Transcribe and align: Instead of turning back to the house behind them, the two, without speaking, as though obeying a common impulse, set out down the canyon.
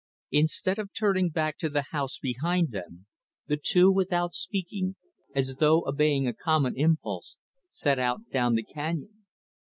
Instead 0.31 0.79
of 0.79 0.89
turning 0.93 1.29
back 1.29 1.59
to 1.59 1.69
the 1.69 1.85
house 1.91 2.17
behind 2.17 2.71
them, 2.71 3.05
the 3.45 3.55
two, 3.55 3.91
without 3.91 4.33
speaking, 4.33 4.95
as 5.35 5.57
though 5.57 5.85
obeying 5.87 6.27
a 6.27 6.33
common 6.33 6.73
impulse, 6.75 7.37
set 7.69 7.99
out 7.99 8.21
down 8.33 8.55
the 8.55 8.63
canyon. 8.63 9.25